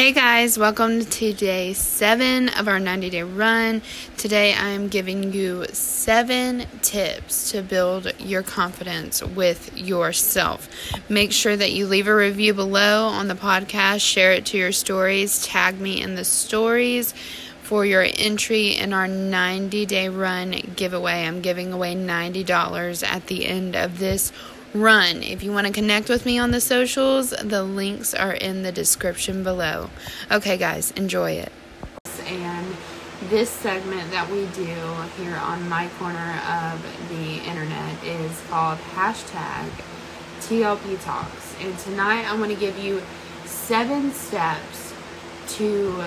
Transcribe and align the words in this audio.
Hey 0.00 0.12
guys, 0.12 0.58
welcome 0.58 1.04
to 1.04 1.34
day 1.34 1.74
seven 1.74 2.48
of 2.48 2.68
our 2.68 2.80
90 2.80 3.10
day 3.10 3.22
run. 3.22 3.82
Today 4.16 4.54
I 4.54 4.68
am 4.68 4.88
giving 4.88 5.34
you 5.34 5.66
seven 5.74 6.64
tips 6.80 7.50
to 7.50 7.60
build 7.60 8.10
your 8.18 8.42
confidence 8.42 9.22
with 9.22 9.76
yourself. 9.76 10.70
Make 11.10 11.32
sure 11.32 11.54
that 11.54 11.72
you 11.72 11.86
leave 11.86 12.08
a 12.08 12.16
review 12.16 12.54
below 12.54 13.08
on 13.08 13.28
the 13.28 13.34
podcast, 13.34 14.00
share 14.00 14.32
it 14.32 14.46
to 14.46 14.56
your 14.56 14.72
stories, 14.72 15.44
tag 15.44 15.78
me 15.78 16.00
in 16.00 16.14
the 16.14 16.24
stories 16.24 17.12
for 17.62 17.84
your 17.84 18.06
entry 18.16 18.68
in 18.68 18.94
our 18.94 19.06
90 19.06 19.84
day 19.84 20.08
run 20.08 20.52
giveaway. 20.76 21.26
I'm 21.26 21.42
giving 21.42 21.74
away 21.74 21.94
$90 21.94 23.06
at 23.06 23.26
the 23.26 23.44
end 23.44 23.76
of 23.76 23.98
this 23.98 24.32
run. 24.74 25.22
If 25.22 25.42
you 25.42 25.52
want 25.52 25.66
to 25.66 25.72
connect 25.72 26.08
with 26.08 26.24
me 26.24 26.38
on 26.38 26.50
the 26.50 26.60
socials, 26.60 27.30
the 27.30 27.62
links 27.62 28.14
are 28.14 28.32
in 28.32 28.62
the 28.62 28.72
description 28.72 29.42
below. 29.42 29.90
Okay, 30.30 30.56
guys, 30.56 30.90
enjoy 30.92 31.32
it. 31.32 31.52
And 32.26 32.76
this 33.28 33.50
segment 33.50 34.10
that 34.12 34.30
we 34.30 34.46
do 34.46 34.64
here 35.22 35.36
on 35.36 35.68
my 35.68 35.88
corner 35.98 36.40
of 36.48 37.08
the 37.08 37.38
internet 37.48 38.02
is 38.04 38.40
called 38.48 38.78
hashtag 38.94 39.68
TLP 40.40 41.02
Talks. 41.04 41.54
And 41.60 41.76
tonight 41.78 42.24
I 42.24 42.38
want 42.38 42.50
to 42.50 42.58
give 42.58 42.78
you 42.78 43.02
seven 43.44 44.12
steps 44.12 44.94
to 45.48 46.04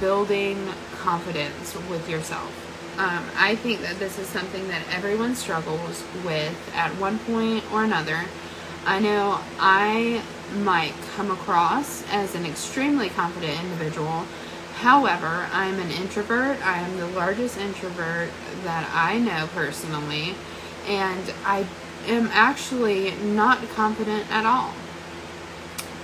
building 0.00 0.68
confidence 1.00 1.74
with 1.88 2.08
yourself. 2.08 2.67
Um, 2.98 3.24
I 3.36 3.54
think 3.54 3.80
that 3.82 4.00
this 4.00 4.18
is 4.18 4.26
something 4.26 4.66
that 4.68 4.82
everyone 4.90 5.36
struggles 5.36 6.02
with 6.24 6.52
at 6.74 6.90
one 6.96 7.20
point 7.20 7.62
or 7.72 7.84
another. 7.84 8.24
I 8.84 8.98
know 8.98 9.38
I 9.60 10.20
might 10.64 10.94
come 11.14 11.30
across 11.30 12.02
as 12.10 12.34
an 12.34 12.44
extremely 12.44 13.08
confident 13.08 13.62
individual. 13.62 14.24
However, 14.78 15.48
I'm 15.52 15.78
an 15.78 15.92
introvert. 15.92 16.58
I 16.66 16.78
am 16.78 16.96
the 16.96 17.06
largest 17.06 17.56
introvert 17.58 18.30
that 18.64 18.90
I 18.92 19.18
know 19.18 19.48
personally, 19.54 20.34
and 20.88 21.32
I 21.44 21.66
am 22.08 22.28
actually 22.32 23.12
not 23.16 23.60
confident 23.70 24.28
at 24.28 24.44
all. 24.44 24.72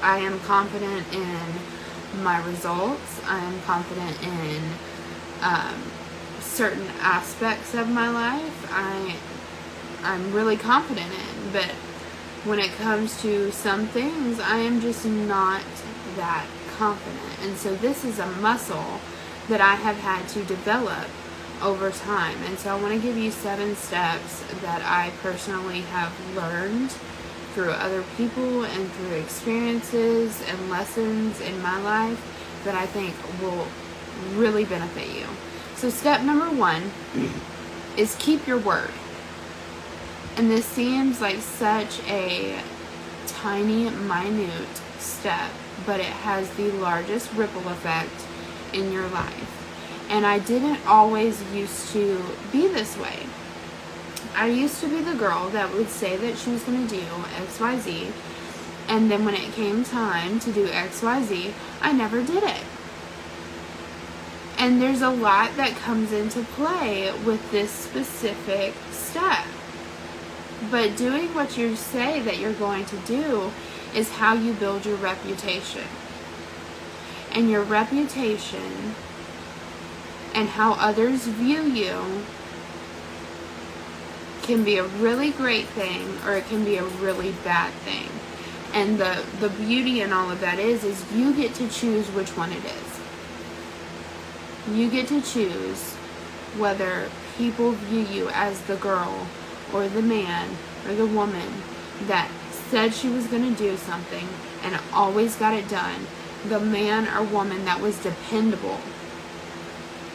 I 0.00 0.19
am 0.19 0.39
confident 0.41 1.12
in 1.12 2.22
my 2.22 2.45
results. 2.47 3.20
I 3.27 3.39
am 3.39 3.61
confident 3.62 4.22
in 4.22 4.62
um, 5.42 5.83
certain 6.55 6.86
aspects 7.00 7.74
of 7.74 7.88
my 7.88 8.08
life 8.08 8.72
I 8.72 9.16
I'm 10.05 10.33
really 10.33 10.56
confident 10.56 11.10
in, 11.10 11.52
but 11.52 11.70
when 12.44 12.58
it 12.58 12.70
comes 12.72 13.20
to 13.22 13.50
some 13.52 13.86
things, 13.86 14.38
I 14.38 14.58
am 14.58 14.82
just 14.82 15.06
not 15.06 15.62
that 16.16 16.47
confident. 16.77 17.38
And 17.42 17.56
so 17.56 17.75
this 17.75 18.05
is 18.05 18.19
a 18.19 18.27
muscle 18.27 19.00
that 19.48 19.62
I 19.62 19.77
have 19.77 19.97
had 19.97 20.28
to 20.30 20.44
develop 20.44 21.08
over 21.62 21.91
time. 21.91 22.36
And 22.44 22.58
so 22.58 22.77
I 22.77 22.80
want 22.80 22.92
to 22.92 23.00
give 23.00 23.16
you 23.16 23.30
seven 23.30 23.75
steps 23.77 24.42
that 24.60 24.82
I 24.84 25.10
personally 25.22 25.80
have 25.80 26.12
learned 26.36 26.91
through 27.55 27.70
other 27.70 28.05
people 28.19 28.64
and 28.64 28.92
through 28.92 29.12
experiences 29.14 30.42
and 30.47 30.70
lessons 30.70 31.41
in 31.41 31.62
my 31.62 31.80
life 31.80 32.60
that 32.64 32.75
I 32.75 32.84
think 32.84 33.14
will 33.41 33.66
really 34.34 34.66
benefit 34.66 35.08
you. 35.16 35.27
So, 35.77 35.91
step 35.91 36.22
number 36.22 36.50
one 36.50 36.91
is 37.97 38.17
keep 38.19 38.47
your 38.47 38.58
word. 38.58 38.91
And 40.36 40.50
this 40.50 40.64
seems 40.64 41.20
like 41.20 41.39
such 41.39 42.00
a 42.08 42.58
tiny, 43.27 43.91
minute 43.91 44.81
step, 44.98 45.50
but 45.86 46.00
it 46.00 46.06
has 46.06 46.48
the 46.55 46.70
largest 46.72 47.33
ripple 47.34 47.69
effect 47.69 48.11
in 48.72 48.92
your 48.92 49.06
life. 49.08 49.50
And 50.08 50.27
I 50.27 50.39
didn't 50.39 50.84
always 50.86 51.42
used 51.53 51.91
to 51.92 52.22
be 52.50 52.69
this 52.69 52.97
way. 52.97 53.27
I 54.34 54.47
used 54.47 54.81
to 54.81 54.88
be 54.88 55.00
the 55.00 55.15
girl 55.15 55.49
that 55.50 55.72
would 55.72 55.88
say 55.88 56.16
that 56.16 56.37
she 56.37 56.50
was 56.50 56.62
going 56.65 56.87
to 56.87 56.94
do 56.94 57.00
XYZ, 57.00 58.10
and 58.88 59.10
then 59.10 59.25
when 59.25 59.34
it 59.34 59.53
came 59.53 59.84
time 59.84 60.41
to 60.41 60.53
do 60.53 60.66
XYZ, 60.66 61.53
I 61.81 61.93
never 61.93 62.22
did 62.22 62.43
it. 62.43 62.62
And 64.64 64.80
there's 64.80 65.02
a 65.02 65.10
lot 65.10 65.58
that 65.58 65.76
comes 65.76 66.10
into 66.10 66.42
play 66.42 67.12
with 67.26 67.50
this 67.50 67.70
specific 67.70 68.72
step. 68.92 69.44
But 70.70 70.97
doing 70.97 71.34
what 71.34 71.58
you 71.58 71.76
say 71.76 72.22
that 72.22 72.38
you're 72.38 72.54
going 72.54 72.86
to 72.86 72.97
do 73.00 73.52
is 73.94 74.12
how 74.12 74.32
you 74.32 74.54
build 74.54 74.86
your 74.86 74.97
reputation. 74.97 75.84
And 77.32 77.50
your 77.50 77.62
reputation 77.62 78.94
and 80.34 80.48
how 80.48 80.72
others 80.72 81.26
view 81.26 81.64
you 81.64 82.22
can 84.44 84.64
be 84.64 84.78
a 84.78 84.84
really 84.84 85.31
great 85.31 85.66
thing 85.66 86.08
or 86.25 86.38
it 86.38 86.46
can 86.46 86.64
be 86.64 86.78
a 86.78 86.84
really 86.84 87.32
bad 87.44 87.70
thing. 87.84 88.08
And 88.72 88.96
the 88.98 89.26
the 89.41 89.50
beauty 89.50 90.00
in 90.00 90.14
all 90.14 90.31
of 90.31 90.41
that 90.41 90.58
is 90.58 90.84
is 90.84 91.04
you 91.12 91.34
get 91.34 91.52
to 91.56 91.69
choose 91.69 92.08
which 92.12 92.34
one 92.34 92.50
it 92.50 92.64
is. 92.64 92.94
You 94.72 94.91
get 94.91 95.08
to 95.08 95.20
choose 95.20 95.92
whether 96.56 97.10
people 97.36 97.72
view 97.72 98.00
you 98.00 98.30
as 98.30 98.62
the 98.62 98.76
girl 98.76 99.26
or 99.75 99.88
the 99.88 100.00
man 100.00 100.56
or 100.86 100.94
the 100.94 101.06
woman 101.06 101.62
that 102.06 102.30
said 102.70 102.94
she 102.94 103.10
was 103.10 103.26
going 103.26 103.42
to 103.42 103.58
do 103.58 103.76
something 103.76 104.26
and 104.62 104.80
always 104.92 105.36
got 105.36 105.52
it 105.52 105.69
done. 105.69 106.06
The 106.48 106.60
man 106.60 107.06
or 107.08 107.22
woman 107.22 107.66
that 107.66 107.80
was 107.80 108.02
dependable, 108.02 108.78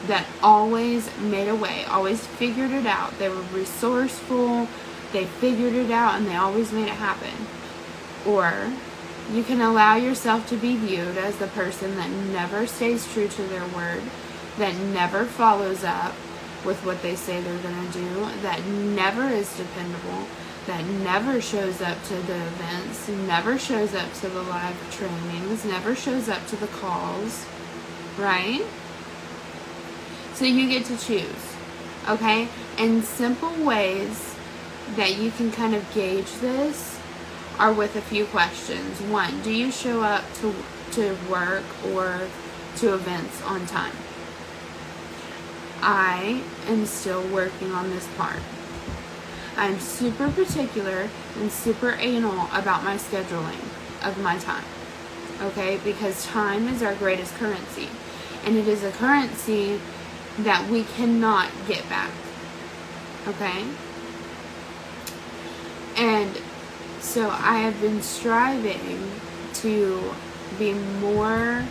that 0.07 0.25
always 0.41 1.15
made 1.19 1.47
a 1.47 1.55
way, 1.55 1.85
always 1.85 2.25
figured 2.25 2.71
it 2.71 2.87
out. 2.87 3.17
They 3.19 3.29
were 3.29 3.43
resourceful, 3.53 4.67
they 5.13 5.25
figured 5.25 5.73
it 5.73 5.91
out, 5.91 6.15
and 6.15 6.27
they 6.27 6.35
always 6.35 6.71
made 6.71 6.87
it 6.87 6.89
happen. 6.89 7.47
Or 8.25 8.71
you 9.31 9.43
can 9.43 9.61
allow 9.61 9.95
yourself 9.95 10.47
to 10.49 10.57
be 10.57 10.75
viewed 10.75 11.17
as 11.17 11.37
the 11.37 11.47
person 11.47 11.95
that 11.97 12.09
never 12.09 12.65
stays 12.65 13.11
true 13.13 13.27
to 13.27 13.43
their 13.43 13.67
word 13.67 14.01
that 14.59 14.75
never 14.75 15.25
follows 15.25 15.83
up 15.83 16.13
with 16.65 16.79
what 16.85 17.01
they 17.01 17.15
say 17.15 17.41
they're 17.41 17.57
going 17.59 17.87
to 17.87 17.93
do, 17.93 18.19
that 18.41 18.63
never 18.65 19.23
is 19.27 19.55
dependable, 19.57 20.27
that 20.67 20.85
never 20.85 21.41
shows 21.41 21.81
up 21.81 22.01
to 22.03 22.13
the 22.13 22.35
events, 22.35 23.07
never 23.07 23.57
shows 23.57 23.95
up 23.95 24.13
to 24.13 24.27
the 24.27 24.43
live 24.43 24.75
trainings, 24.95 25.65
never 25.65 25.95
shows 25.95 26.27
up 26.27 26.45
to 26.47 26.55
the 26.57 26.67
calls, 26.67 27.45
right? 28.17 28.65
So 30.33 30.45
you 30.45 30.67
get 30.67 30.85
to 30.85 30.97
choose, 30.97 31.55
okay? 32.07 32.49
And 32.77 33.03
simple 33.03 33.53
ways 33.63 34.35
that 34.95 35.17
you 35.17 35.31
can 35.31 35.51
kind 35.51 35.73
of 35.73 35.91
gauge 35.93 36.31
this 36.41 36.99
are 37.57 37.73
with 37.73 37.95
a 37.95 38.01
few 38.01 38.25
questions. 38.25 39.01
One, 39.01 39.41
do 39.41 39.51
you 39.51 39.71
show 39.71 40.01
up 40.01 40.23
to, 40.35 40.53
to 40.91 41.17
work 41.29 41.63
or 41.93 42.27
to 42.77 42.93
events 42.93 43.41
on 43.43 43.65
time? 43.65 43.93
I 45.81 46.43
am 46.67 46.85
still 46.85 47.25
working 47.27 47.71
on 47.71 47.89
this 47.89 48.07
part. 48.17 48.41
I'm 49.55 49.79
super 49.79 50.29
particular 50.29 51.09
and 51.37 51.51
super 51.51 51.91
anal 51.99 52.47
about 52.53 52.83
my 52.83 52.95
scheduling 52.95 53.59
of 54.03 54.17
my 54.21 54.37
time. 54.37 54.63
Okay? 55.41 55.79
Because 55.83 56.25
time 56.25 56.67
is 56.67 56.83
our 56.83 56.95
greatest 56.95 57.33
currency. 57.35 57.89
And 58.45 58.55
it 58.55 58.67
is 58.67 58.83
a 58.83 58.91
currency 58.91 59.79
that 60.39 60.69
we 60.69 60.83
cannot 60.83 61.49
get 61.67 61.87
back. 61.89 62.11
Okay? 63.27 63.65
And 65.95 66.41
so 66.99 67.29
I 67.29 67.57
have 67.57 67.79
been 67.81 68.01
striving 68.01 69.11
to 69.55 70.13
be 70.57 70.73
more 70.73 71.65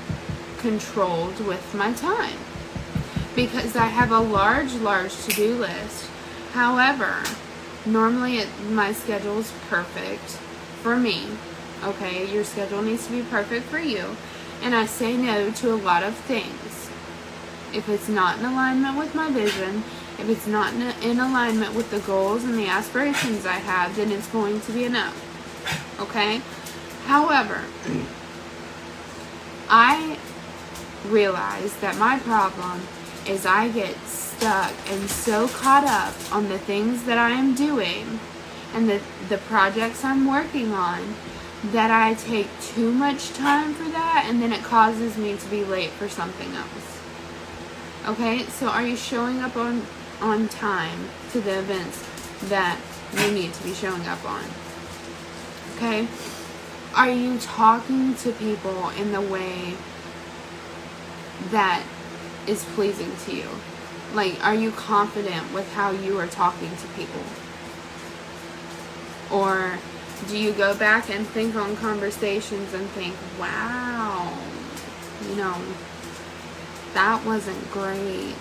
controlled 0.59 1.41
with 1.47 1.75
my 1.75 1.93
time 1.93 2.39
because 3.39 3.77
I 3.77 3.87
have 3.87 4.11
a 4.11 4.19
large, 4.19 4.75
large 4.75 5.15
to 5.27 5.31
do 5.31 5.55
list. 5.55 6.11
However, 6.55 7.23
normally 7.87 8.39
it, 8.39 8.49
my 8.69 8.93
schedule 8.93 9.39
is 9.39 9.53
perfect 9.69 10.25
for 10.83 10.97
me. 10.97 11.29
Okay, 11.85 12.29
your 12.35 12.43
schedule 12.43 12.83
needs 12.83 13.07
to 13.07 13.13
be 13.13 13.23
perfect 13.23 13.67
for 13.67 13.79
you. 13.79 14.17
And 14.61 14.75
I 14.75 14.87
say 14.87 15.17
no 15.17 15.53
to 15.53 15.73
a 15.73 15.79
lot 15.79 16.03
of 16.03 16.17
things. 16.17 16.91
If 17.73 17.89
it's 17.89 18.09
not 18.09 18.41
in 18.41 18.45
alignment 18.45 18.99
with 18.99 19.15
my 19.15 19.31
vision, 19.31 19.85
if 20.19 20.29
it's 20.29 20.49
not 20.49 20.75
in, 20.75 20.83
in 21.09 21.21
alignment 21.21 21.77
with 21.77 21.93
the 21.93 22.01
goals 22.01 22.43
and 22.43 22.59
the 22.59 22.67
aspirations 22.67 23.47
I 23.47 23.59
have, 23.59 23.95
then 23.95 24.11
it's 24.11 24.27
going 24.27 24.61
to 24.63 24.73
be 24.73 24.89
no. 24.89 25.13
Okay? 26.01 26.43
However, 27.05 27.63
I 29.69 30.19
realize 31.07 31.77
that 31.77 31.97
my 31.99 32.19
problem 32.19 32.81
is 33.29 33.45
I 33.47 33.69
get 33.69 33.97
stuck 34.07 34.73
and 34.89 35.09
so 35.11 35.49
caught 35.49 35.85
up 35.85 36.15
on 36.35 36.49
the 36.49 36.59
things 36.59 37.05
that 37.05 37.19
I 37.19 37.31
am 37.31 37.55
doing 37.55 38.21
and 38.75 38.89
the, 38.89 39.01
the 39.29 39.39
projects 39.39 40.05
I'm 40.05 40.27
working 40.27 40.73
on 40.73 41.15
that 41.73 41.91
I 41.91 42.15
take 42.15 42.49
too 42.61 42.93
much 42.93 43.31
time 43.31 43.75
for 43.75 43.89
that 43.91 44.27
and 44.29 44.41
then 44.41 44.53
it 44.53 44.63
causes 44.63 45.17
me 45.19 45.37
to 45.37 45.47
be 45.49 45.65
late 45.65 45.91
for 45.91 46.09
something 46.09 46.53
else. 46.55 47.01
Okay, 48.07 48.45
so 48.45 48.69
are 48.69 48.87
you 48.87 48.97
showing 48.97 49.41
up 49.41 49.57
on 49.57 49.85
on 50.21 50.49
time 50.49 51.09
to 51.31 51.41
the 51.41 51.59
events 51.59 52.05
that 52.49 52.81
you 53.17 53.31
need 53.33 53.53
to 53.53 53.63
be 53.63 53.75
showing 53.75 54.07
up 54.07 54.25
on? 54.25 54.45
Okay? 55.77 56.09
Are 56.95 57.11
you 57.11 57.39
talking 57.39 58.15
to 58.17 58.33
people 58.33 58.91
in 58.91 59.13
the 59.13 59.21
way 59.21 59.75
that 61.51 61.85
is 62.49 62.65
pleasing 62.75 63.13
to 63.27 63.37
you? 63.37 63.49
Like, 64.15 64.45
are 64.45 64.55
you 64.55 64.71
confident 64.71 65.53
with 65.53 65.71
how 65.75 65.91
you 65.91 66.19
are 66.19 66.27
talking 66.27 66.71
to 66.71 66.87
people? 66.97 67.23
Or 69.31 69.79
do 70.29 70.39
you 70.39 70.53
go 70.53 70.75
back 70.75 71.11
and 71.11 71.27
think 71.27 71.55
on 71.55 71.77
conversations 71.77 72.73
and 72.73 72.89
think, 72.91 73.15
wow, 73.39 74.37
you 75.29 75.37
know, 75.37 75.55
that 76.95 77.25
wasn't 77.25 77.71
great? 77.71 78.35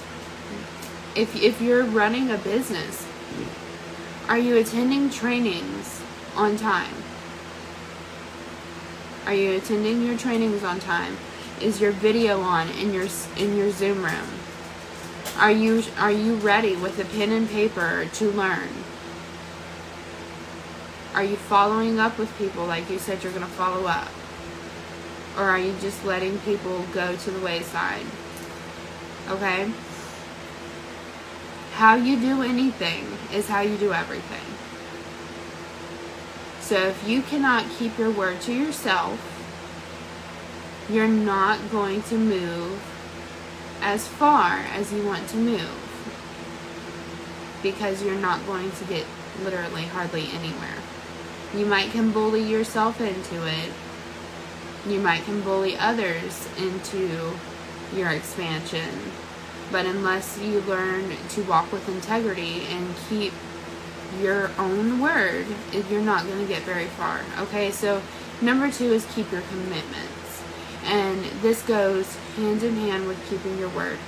If, 1.16 1.36
if 1.36 1.62
you're 1.62 1.84
running 1.84 2.32
a 2.32 2.38
business, 2.38 3.06
are 4.30 4.38
you 4.38 4.58
attending 4.58 5.10
trainings 5.10 6.02
on 6.36 6.58
time? 6.58 6.94
Are 9.26 9.34
you 9.34 9.58
attending 9.58 10.06
your 10.06 10.18
trainings 10.18 10.64
on 10.64 10.80
time? 10.80 11.18
Is 11.60 11.82
your 11.82 11.92
video 11.92 12.42
on 12.42 12.70
in 12.70 12.94
your 12.94 13.08
in 13.36 13.58
your 13.58 13.72
Zoom 13.72 14.04
room? 14.04 14.28
Are 15.38 15.52
you 15.52 15.84
are 15.98 16.12
you 16.12 16.36
ready 16.36 16.76
with 16.76 17.00
a 17.00 17.06
pen 17.06 17.32
and 17.32 17.50
paper 17.50 18.08
to 18.14 18.32
learn? 18.32 18.70
Are 21.16 21.24
you 21.24 21.36
following 21.36 22.00
up 22.00 22.20
with 22.20 22.38
people 22.38 22.66
like 22.68 22.92
you 22.92 23.00
said 23.00 23.24
you're 23.24 23.32
going 23.32 23.44
to 23.44 23.50
follow 23.50 23.88
up? 23.88 24.10
Or 25.36 25.46
are 25.46 25.58
you 25.58 25.76
just 25.82 26.06
letting 26.06 26.38
people 26.40 26.86
go 26.94 27.16
to 27.16 27.32
the 27.32 27.40
wayside? 27.44 28.06
Okay? 29.30 29.72
How 31.74 31.96
you 31.96 32.20
do 32.20 32.44
anything 32.44 33.06
is 33.34 33.48
how 33.48 33.62
you 33.62 33.78
do 33.78 33.94
everything. 33.94 34.46
So 36.62 36.88
if 36.88 37.08
you 37.08 37.24
cannot 37.24 37.66
keep 37.80 37.98
your 37.98 38.12
word 38.12 38.42
to 38.42 38.54
yourself, 38.54 39.37
you're 40.90 41.08
not 41.08 41.72
going 41.72 42.02
to 42.04 42.18
move 42.18 42.82
as 43.82 44.08
far 44.08 44.60
as 44.60 44.92
you 44.94 45.06
want 45.06 45.28
to 45.30 45.38
move 45.38 45.84
because 47.62 48.04
you're 48.04 48.16
not 48.16 48.46
going 48.46 48.72
to 48.72 48.86
get 48.86 49.06
literally 49.44 49.84
hardly 49.84 50.28
anywhere. 50.34 50.78
You 51.56 51.66
might 51.66 51.92
can 51.92 52.12
bully 52.12 52.44
yourself 52.44 53.02
into 53.02 53.48
it. 53.48 53.72
You 54.88 55.00
might 55.00 55.24
can 55.24 55.42
bully 55.42 55.78
others 55.78 56.48
into 56.58 57.38
your 57.96 58.10
expansion. 58.10 58.90
But 59.72 59.86
unless 59.86 60.40
you 60.40 60.62
learn 60.62 61.12
to 61.30 61.44
walk 61.44 61.72
with 61.72 61.88
integrity 61.90 62.62
and 62.70 62.96
keep 63.10 63.34
your 64.22 64.52
own 64.58 65.02
word, 65.02 65.46
you're 65.90 66.02
not 66.02 66.26
going 66.26 66.40
to 66.40 66.48
get 66.48 66.64
very 66.64 66.86
far. 66.86 67.22
Okay, 67.40 67.72
so 67.72 68.02
number 68.42 68.72
two 68.72 68.94
is 68.94 69.06
keep 69.14 69.32
your 69.32 69.42
commitments. 69.42 70.27
And 70.84 71.24
this 71.42 71.62
goes 71.64 72.16
hand 72.36 72.64
in 72.64 72.76
hand 72.76 73.08
with 73.08 73.30
keeping 73.30 73.58
your 73.58 73.70
word. 73.70 74.00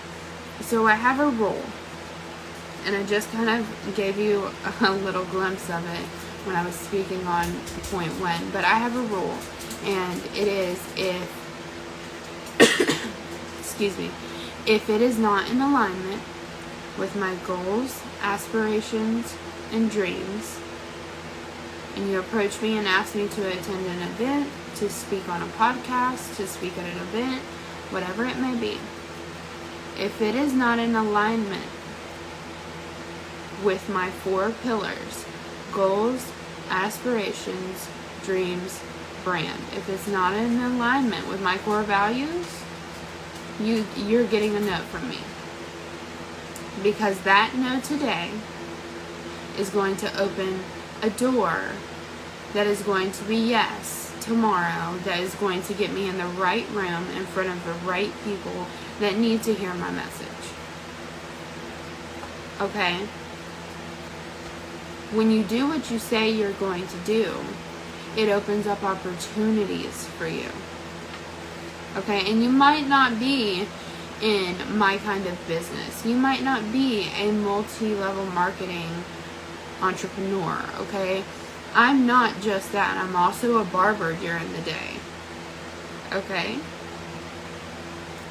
So 0.61 0.87
I 0.87 0.95
have 0.95 1.19
a 1.19 1.29
rule, 1.29 1.63
and 2.85 2.95
I 2.95 3.03
just 3.05 3.31
kind 3.31 3.49
of 3.49 3.93
gave 3.95 4.17
you 4.17 4.49
a 4.81 4.91
little 4.91 5.25
glimpse 5.25 5.69
of 5.69 5.85
it 5.87 6.05
when 6.45 6.55
I 6.55 6.65
was 6.65 6.75
speaking 6.75 7.25
on 7.27 7.45
point 7.91 8.11
one. 8.19 8.49
But 8.51 8.65
I 8.65 8.75
have 8.75 8.95
a 8.95 9.01
rule, 9.01 9.37
and 9.83 10.21
it 10.35 10.47
is 10.47 10.79
if, 10.95 11.29
excuse 13.59 13.97
me, 13.97 14.11
if 14.65 14.89
it 14.89 15.01
is 15.01 15.17
not 15.17 15.49
in 15.49 15.61
alignment 15.61 16.21
with 16.97 17.15
my 17.15 17.35
goals, 17.47 18.01
aspirations, 18.21 19.35
and 19.71 19.89
dreams, 19.89 20.59
and 21.95 22.09
you 22.09 22.19
approach 22.19 22.61
me 22.61 22.77
and 22.77 22.87
ask 22.87 23.15
me 23.15 23.27
to 23.27 23.47
attend 23.47 23.85
an 23.85 24.01
event, 24.01 24.49
to 24.79 24.89
speak 24.89 25.27
on 25.27 25.41
a 25.41 25.45
podcast, 25.45 26.37
to 26.37 26.47
speak 26.47 26.77
at 26.77 26.85
an 26.85 26.97
event, 26.97 27.41
whatever 27.91 28.25
it 28.25 28.37
may 28.37 28.55
be, 28.55 28.77
if 29.97 30.21
it 30.21 30.35
is 30.35 30.53
not 30.53 30.79
in 30.79 30.95
alignment 30.95 31.65
with 33.63 33.89
my 33.89 34.09
four 34.09 34.51
pillars 34.63 35.25
goals, 35.73 36.31
aspirations, 36.69 37.87
dreams, 38.23 38.81
brand. 39.23 39.61
If 39.75 39.89
it's 39.89 40.07
not 40.07 40.33
in 40.33 40.59
alignment 40.59 41.27
with 41.27 41.41
my 41.41 41.57
core 41.59 41.83
values, 41.83 42.47
you 43.59 43.85
you're 43.97 44.25
getting 44.25 44.55
a 44.55 44.59
note 44.61 44.85
from 44.85 45.09
me. 45.09 45.19
Because 46.81 47.19
that 47.21 47.53
note 47.55 47.83
today 47.83 48.31
is 49.57 49.69
going 49.69 49.97
to 49.97 50.19
open 50.19 50.61
a 51.01 51.09
door 51.09 51.71
that 52.53 52.65
is 52.65 52.81
going 52.81 53.11
to 53.11 53.23
be 53.25 53.35
yes 53.35 54.08
tomorrow 54.21 54.97
that 55.05 55.19
is 55.19 55.33
going 55.35 55.61
to 55.63 55.73
get 55.73 55.91
me 55.91 56.07
in 56.07 56.17
the 56.17 56.25
right 56.25 56.67
room 56.69 57.07
in 57.15 57.25
front 57.27 57.49
of 57.49 57.63
the 57.65 57.73
right 57.87 58.11
people 58.23 58.67
that 58.99 59.17
need 59.17 59.43
to 59.43 59.53
hear 59.53 59.73
my 59.73 59.91
message. 59.91 60.27
Okay? 62.61 62.97
When 65.11 65.31
you 65.31 65.43
do 65.43 65.67
what 65.67 65.89
you 65.89 65.99
say 65.99 66.29
you're 66.29 66.51
going 66.53 66.85
to 66.87 66.97
do, 66.99 67.33
it 68.17 68.29
opens 68.29 68.67
up 68.67 68.83
opportunities 68.83 70.05
for 70.17 70.27
you. 70.27 70.49
Okay? 71.95 72.29
And 72.29 72.43
you 72.43 72.49
might 72.49 72.87
not 72.87 73.19
be 73.19 73.67
in 74.21 74.77
my 74.77 74.97
kind 74.97 75.25
of 75.25 75.47
business. 75.47 76.05
You 76.05 76.15
might 76.15 76.43
not 76.43 76.71
be 76.71 77.09
a 77.17 77.31
multi 77.31 77.95
level 77.95 78.25
marketing 78.25 78.89
entrepreneur, 79.81 80.61
okay? 80.79 81.23
I'm 81.73 82.07
not 82.07 82.41
just 82.41 82.71
that. 82.71 82.97
I'm 82.97 83.15
also 83.15 83.57
a 83.59 83.65
barber 83.65 84.13
during 84.13 84.51
the 84.53 84.61
day. 84.61 84.97
Okay? 86.11 86.57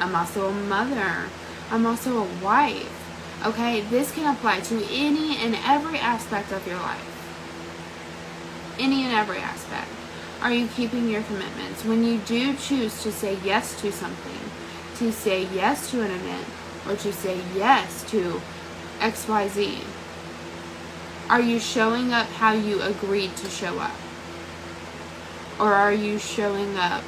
I'm 0.01 0.15
also 0.15 0.49
a 0.49 0.53
mother. 0.53 1.29
I'm 1.71 1.87
also 1.87 2.19
a 2.19 2.45
wife. 2.45 2.95
Okay? 3.47 3.83
This 3.83 4.13
can 4.13 4.35
apply 4.35 4.61
to 4.61 4.85
any 4.91 5.37
and 5.37 5.57
every 5.65 5.99
aspect 5.99 6.53
of 6.53 6.67
your 6.67 6.79
life. 6.79 7.15
Any 8.79 9.05
and 9.05 9.13
every 9.15 9.39
aspect. 9.39 9.89
Are 10.41 10.53
you 10.53 10.69
keeping 10.69 11.09
your 11.09 11.23
commitments? 11.23 11.85
When 11.85 12.05
you 12.05 12.19
do 12.19 12.57
choose 12.57 13.03
to 13.03 13.11
say 13.11 13.39
yes 13.45 13.81
to 13.81 13.91
something, 13.91 14.39
to 14.97 15.13
say 15.13 15.49
yes 15.53 15.91
to 15.91 16.01
an 16.01 16.11
event, 16.11 16.47
or 16.89 16.97
to 16.97 17.13
say 17.13 17.41
yes 17.55 18.09
to 18.11 18.41
XYZ, 19.01 19.81
are 21.31 21.43
you 21.43 21.59
showing 21.59 22.13
up 22.13 22.27
how 22.27 22.53
you 22.53 22.81
agreed 22.81 23.37
to 23.37 23.51
show 23.51 23.79
up? 23.79 23.95
Or 25.61 25.75
are 25.75 25.93
you 25.93 26.19
showing 26.19 26.77
up 26.77 27.05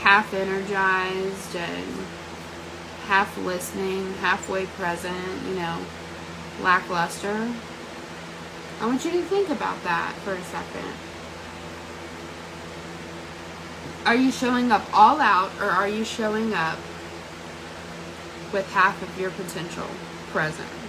half 0.00 0.34
energized 0.34 1.54
and 1.54 1.86
half 3.06 3.36
listening, 3.38 4.14
halfway 4.14 4.66
present, 4.66 5.42
you 5.46 5.54
know, 5.54 5.78
lackluster? 6.60 7.52
I 8.80 8.86
want 8.86 9.04
you 9.04 9.12
to 9.12 9.22
think 9.22 9.48
about 9.50 9.82
that 9.84 10.14
for 10.24 10.32
a 10.32 10.42
second. 10.42 10.92
Are 14.06 14.16
you 14.16 14.32
showing 14.32 14.72
up 14.72 14.82
all 14.92 15.20
out 15.20 15.52
or 15.60 15.66
are 15.66 15.88
you 15.88 16.04
showing 16.04 16.52
up 16.54 16.78
with 18.52 18.68
half 18.72 19.00
of 19.02 19.20
your 19.20 19.30
potential 19.30 19.86
present? 20.32 20.87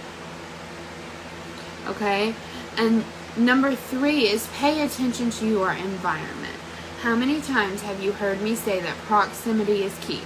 Okay? 1.86 2.34
And 2.76 3.04
number 3.36 3.74
three 3.74 4.28
is 4.28 4.48
pay 4.54 4.82
attention 4.82 5.30
to 5.30 5.48
your 5.48 5.72
environment. 5.72 6.56
How 7.02 7.16
many 7.16 7.40
times 7.40 7.82
have 7.82 8.02
you 8.02 8.12
heard 8.12 8.42
me 8.42 8.54
say 8.54 8.80
that 8.80 8.96
proximity 8.98 9.82
is 9.82 9.96
key? 10.00 10.20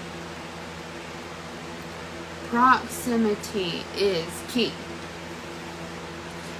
Proximity 2.48 3.84
is 3.96 4.26
key. 4.48 4.72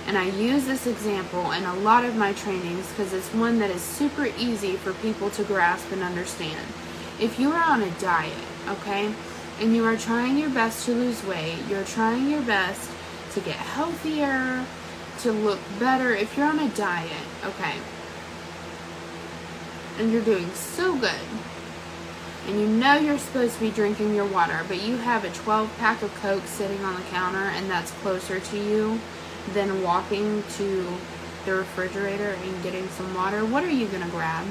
And 0.06 0.18
I 0.18 0.28
use 0.28 0.66
this 0.66 0.86
example 0.86 1.52
in 1.52 1.64
a 1.64 1.74
lot 1.74 2.04
of 2.04 2.14
my 2.14 2.32
trainings 2.34 2.88
because 2.90 3.12
it's 3.12 3.32
one 3.32 3.58
that 3.58 3.70
is 3.70 3.80
super 3.80 4.26
easy 4.38 4.76
for 4.76 4.92
people 4.92 5.30
to 5.30 5.44
grasp 5.44 5.90
and 5.92 6.02
understand. 6.02 6.60
If 7.18 7.40
you 7.40 7.50
are 7.52 7.62
on 7.62 7.82
a 7.82 7.90
diet, 7.92 8.32
okay, 8.68 9.12
and 9.60 9.74
you 9.74 9.84
are 9.84 9.96
trying 9.96 10.36
your 10.36 10.50
best 10.50 10.84
to 10.86 10.92
lose 10.92 11.24
weight, 11.24 11.58
you're 11.68 11.84
trying 11.84 12.30
your 12.30 12.42
best 12.42 12.90
to 13.32 13.40
get 13.40 13.56
healthier, 13.56 14.64
to 15.24 15.32
look 15.32 15.58
better 15.78 16.12
if 16.14 16.36
you're 16.36 16.46
on 16.46 16.58
a 16.58 16.68
diet, 16.68 17.10
okay, 17.44 17.76
and 19.98 20.12
you're 20.12 20.20
doing 20.20 20.50
so 20.52 20.94
good, 20.96 21.14
and 22.46 22.60
you 22.60 22.66
know 22.66 22.98
you're 22.98 23.18
supposed 23.18 23.54
to 23.54 23.60
be 23.60 23.70
drinking 23.70 24.14
your 24.14 24.26
water, 24.26 24.60
but 24.68 24.82
you 24.82 24.98
have 24.98 25.24
a 25.24 25.30
12 25.30 25.74
pack 25.78 26.02
of 26.02 26.14
Coke 26.16 26.46
sitting 26.46 26.84
on 26.84 26.94
the 26.94 27.06
counter 27.08 27.38
and 27.38 27.70
that's 27.70 27.90
closer 28.02 28.38
to 28.38 28.58
you 28.58 29.00
than 29.54 29.82
walking 29.82 30.44
to 30.56 30.86
the 31.46 31.54
refrigerator 31.54 32.36
and 32.42 32.62
getting 32.62 32.86
some 32.90 33.14
water, 33.14 33.46
what 33.46 33.64
are 33.64 33.70
you 33.70 33.86
going 33.86 34.02
to 34.02 34.10
grab? 34.10 34.46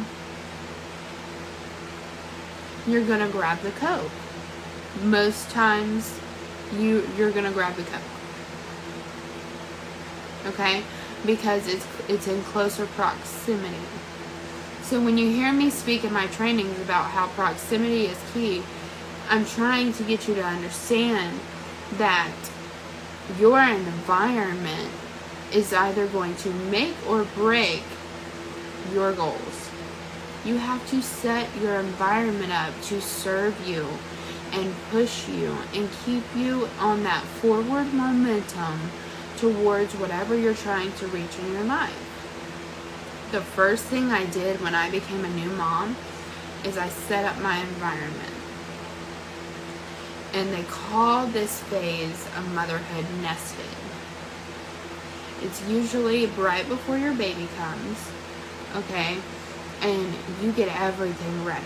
You're 2.88 3.06
going 3.06 3.20
to 3.20 3.30
grab 3.30 3.60
the 3.60 3.72
Coke. 3.72 4.10
Most 5.04 5.52
times 5.52 6.20
you 6.80 7.08
you're 7.16 7.32
going 7.32 7.46
to 7.46 7.52
grab 7.52 7.76
the 7.76 7.84
Coke. 7.84 8.02
Okay? 10.46 10.84
Because 11.26 11.68
it's 11.68 11.86
it's 12.08 12.28
in 12.28 12.42
closer 12.44 12.86
proximity. 12.86 13.86
So 14.84 15.02
when 15.02 15.18
you 15.18 15.30
hear 15.30 15.54
me 15.54 15.70
speak 15.70 16.04
in 16.04 16.12
my 16.12 16.28
trainings 16.28 16.78
about 16.80 17.06
how 17.12 17.28
proximity 17.28 18.06
is 18.06 18.20
key, 18.34 18.64
I'm 19.30 19.46
trying 19.46 19.94
to 19.94 20.04
get 20.04 20.28
you 20.28 20.36
to 20.36 20.44
understand 20.44 21.40
that 21.98 22.34
your 23.40 23.60
environment 23.60 24.92
is 25.54 25.74
either 25.74 26.08
going 26.08 26.36
to 26.36 26.50
make 26.50 26.96
or 27.08 27.24
break 27.36 27.84
your 28.94 29.14
goals. 29.14 29.70
You 30.44 30.58
have 30.58 30.86
to 30.90 31.02
set 31.02 31.48
your 31.62 31.80
environment 31.80 32.52
up 32.52 32.74
to 32.84 33.02
serve 33.02 33.56
you 33.66 33.88
and 34.52 34.76
push 34.92 35.30
you 35.30 35.56
and 35.74 35.90
keep 36.06 36.24
you 36.36 36.68
on 36.80 37.04
that 37.04 37.24
forward 37.24 37.94
momentum 37.94 38.92
towards 39.38 39.94
whatever 39.96 40.36
you're 40.36 40.54
trying 40.54 40.92
to 40.94 41.08
reach 41.08 41.38
in 41.40 41.52
your 41.54 41.64
life. 41.64 42.10
The 43.32 43.42
first 43.42 43.86
thing 43.86 44.12
I 44.12 44.26
did 44.26 44.62
when 44.62 44.76
I 44.76 44.92
became 44.92 45.26
a 45.26 45.30
new 45.30 45.50
mom 45.50 45.96
is 46.64 46.78
I 46.78 46.90
set 46.90 47.26
up 47.26 47.42
my 47.42 47.58
environment. 47.58 48.34
And 50.34 50.54
they 50.54 50.64
call 50.64 51.28
this 51.28 51.60
phase 51.64 52.28
of 52.38 52.54
motherhood 52.54 53.06
nesting. 53.22 53.66
It's 55.42 55.68
usually 55.68 56.28
right 56.28 56.68
before 56.68 56.98
your 56.98 57.14
baby 57.14 57.48
comes, 57.58 57.98
okay? 58.76 59.18
And 59.82 60.14
you 60.42 60.52
get 60.52 60.70
everything 60.80 61.44
ready. 61.44 61.66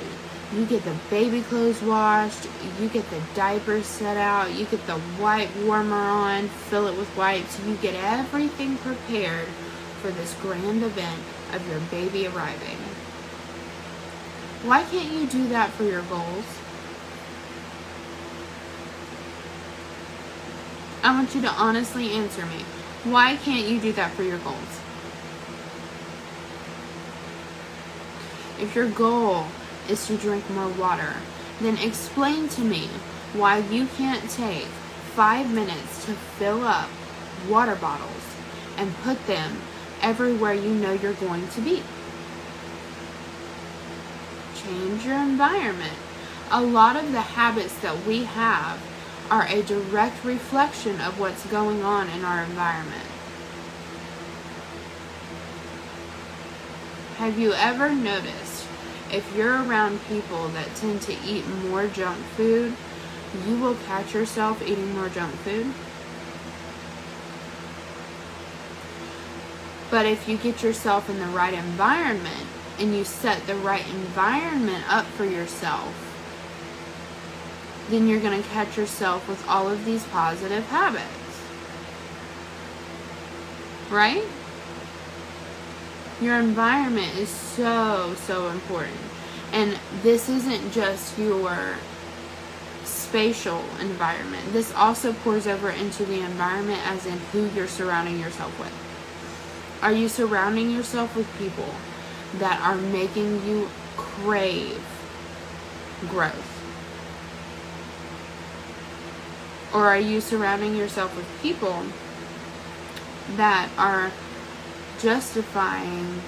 You 0.54 0.66
get 0.66 0.84
the 0.86 0.96
baby 1.10 1.42
clothes 1.42 1.82
washed, 1.82 2.48
you 2.80 2.88
get 2.88 3.10
the 3.10 3.22
diapers 3.36 3.86
set 3.86 4.16
out, 4.16 4.54
you 4.54 4.66
get 4.66 4.86
the 4.88 5.00
wipe 5.20 5.54
warmer 5.58 5.96
on, 5.96 6.48
fill 6.48 6.88
it 6.88 6.98
with 6.98 7.14
wipes, 7.18 7.60
you 7.66 7.76
get 7.76 7.96
everything 7.96 8.78
prepared 8.78 9.50
for 10.02 10.10
this 10.10 10.34
grand 10.42 10.84
event 10.84 11.22
of 11.52 11.68
your 11.68 11.82
baby 11.92 12.28
arriving. 12.28 12.78
Why 14.64 14.84
can't 14.84 15.12
you 15.12 15.28
do 15.28 15.50
that 15.50 15.72
for 15.72 15.84
your 15.84 16.04
goals? 16.04 16.46
I 21.04 21.12
want 21.12 21.36
you 21.36 21.42
to 21.42 21.50
honestly 21.50 22.12
answer 22.12 22.46
me. 22.46 22.64
Why 23.04 23.36
can't 23.36 23.68
you 23.68 23.80
do 23.80 23.92
that 23.94 24.14
for 24.14 24.24
your 24.24 24.40
goals? 24.40 24.80
If 28.60 28.74
your 28.76 28.90
goal 28.90 29.48
is 29.90 30.06
to 30.08 30.18
drink 30.18 30.50
more 30.50 30.70
water, 30.70 31.14
then 31.62 31.78
explain 31.78 32.48
to 32.50 32.62
me 32.62 32.88
why 33.34 33.58
you 33.58 33.88
can't 33.98 34.30
take 34.30 34.68
five 35.16 35.52
minutes 35.52 36.06
to 36.06 36.14
fill 36.14 36.64
up 36.64 36.90
water 37.50 37.76
bottles 37.76 38.24
and 38.78 38.96
put 38.98 39.26
them 39.28 39.58
everywhere 40.02 40.54
you 40.54 40.74
know 40.74 40.94
you're 40.94 41.14
going 41.14 41.48
to 41.50 41.62
be. 41.62 41.82
Change 44.56 45.06
your 45.06 45.18
environment. 45.18 45.98
A 46.52 46.62
lot 46.62 46.96
of 46.96 47.12
the 47.12 47.22
habits 47.22 47.78
that 47.80 48.06
we 48.06 48.24
have 48.24 48.82
are 49.30 49.48
a 49.48 49.62
direct 49.64 50.24
reflection 50.24 51.02
of 51.02 51.20
what's 51.20 51.46
going 51.48 51.84
on 51.84 52.10
in 52.10 52.24
our 52.24 52.44
environment. 52.44 53.04
Have 57.18 57.38
you 57.40 57.54
ever 57.54 57.92
noticed 57.94 58.57
if 59.12 59.36
you're 59.36 59.64
around 59.64 60.00
people 60.08 60.48
that 60.50 60.76
tend 60.76 61.02
to 61.04 61.14
eat 61.26 61.48
more 61.48 61.88
junk 61.88 62.18
food, 62.36 62.76
you 63.46 63.58
will 63.60 63.76
catch 63.76 64.14
yourself 64.14 64.62
eating 64.62 64.94
more 64.96 65.10
junk 65.10 65.34
food? 65.36 65.74
But 69.90 70.06
if 70.06 70.28
you 70.28 70.38
get 70.38 70.64
yourself 70.64 71.10
in 71.10 71.20
the 71.20 71.28
right 71.28 71.54
environment 71.54 72.46
and 72.80 72.96
you 72.96 73.04
set 73.04 73.46
the 73.48 73.56
right 73.56 73.88
environment 73.88 74.84
up 74.92 75.06
for 75.06 75.26
yourself, 75.26 75.94
then 77.90 78.08
you're 78.08 78.20
going 78.20 78.42
to 78.42 78.50
catch 78.50 78.78
yourself 78.78 79.28
with 79.30 79.48
all 79.48 79.70
of 79.70 79.86
these 79.86 80.04
positive 80.08 80.66
habits. 80.68 81.06
Right? 83.90 84.26
Your 86.20 86.40
environment 86.40 87.16
is 87.16 87.30
so, 87.30 88.16
so 88.16 88.50
important. 88.50 88.98
And 89.54 89.80
this 90.02 90.30
isn't 90.30 90.72
just 90.72 91.18
your 91.18 91.76
spatial 92.84 93.64
environment. 93.80 94.52
This 94.52 94.74
also 94.74 95.14
pours 95.14 95.48
over 95.48 95.70
into 95.70 96.06
the 96.06 96.22
environment 96.22 96.82
as 96.86 97.06
in 97.06 97.18
who 97.32 97.48
you're 97.50 97.68
surrounding 97.68 98.20
yourself 98.20 98.58
with. 98.60 98.74
Are 99.82 99.92
you 99.92 100.10
surrounding 100.10 100.72
yourself 100.72 101.16
with 101.16 101.28
people 101.38 101.70
that 102.40 102.60
are 102.62 102.76
making 102.76 103.46
you 103.46 103.70
crave 103.96 104.84
growth? 106.10 106.54
Or 109.74 109.86
are 109.86 110.00
you 110.00 110.20
surrounding 110.20 110.76
yourself 110.76 111.16
with 111.16 111.28
people 111.42 111.86
that 113.36 113.70
are 113.78 114.12
justifying 115.00 116.22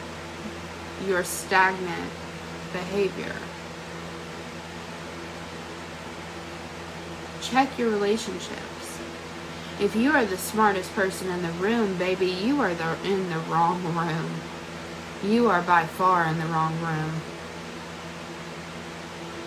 your 1.08 1.24
stagnant 1.24 2.12
behavior? 2.72 3.36
Check 7.42 7.78
your 7.78 7.90
relationships. 7.90 9.00
If 9.80 9.96
you 9.96 10.12
are 10.12 10.26
the 10.26 10.38
smartest 10.38 10.94
person 10.94 11.30
in 11.30 11.42
the 11.42 11.52
room, 11.54 11.98
baby, 11.98 12.28
you 12.28 12.60
are 12.62 12.74
the, 12.74 12.98
in 13.06 13.30
the 13.30 13.40
wrong 13.40 13.82
room. 13.96 14.32
You 15.24 15.50
are 15.50 15.62
by 15.62 15.86
far 15.86 16.26
in 16.26 16.38
the 16.38 16.46
wrong 16.48 16.80
room. 16.82 17.22